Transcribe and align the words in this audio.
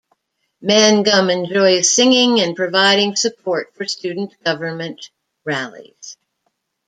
Mangum 0.63 1.29
enjoys 1.29 1.93
singing 1.95 2.39
and 2.39 2.55
providing 2.55 3.15
support 3.15 3.75
for 3.75 3.85
student 3.85 4.33
government 4.43 5.11
rallies. 5.45 6.17